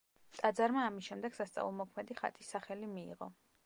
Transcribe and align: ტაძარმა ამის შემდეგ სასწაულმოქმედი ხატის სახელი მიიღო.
ტაძარმა 0.37 0.85
ამის 0.85 1.11
შემდეგ 1.11 1.37
სასწაულმოქმედი 1.41 2.21
ხატის 2.25 2.53
სახელი 2.57 2.95
მიიღო. 2.99 3.35